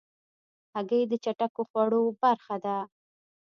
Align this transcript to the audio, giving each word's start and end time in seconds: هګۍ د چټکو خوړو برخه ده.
هګۍ 0.73 1.01
د 1.11 1.13
چټکو 1.23 1.61
خوړو 1.69 2.03
برخه 2.21 2.55
ده. 2.65 2.77